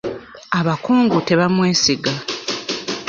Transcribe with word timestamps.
Abakungu 0.59 1.17
tebamwesiga. 1.27 2.11